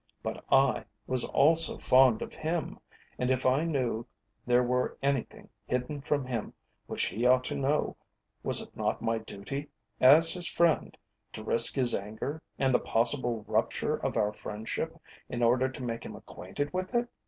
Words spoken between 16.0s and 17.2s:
him acquainted with it?